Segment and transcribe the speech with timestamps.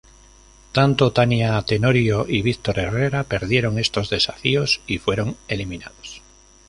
[0.77, 6.23] Tanto Tania Tenorio y Víctor Herrera perdieron estos desafíos y fueron eliminados.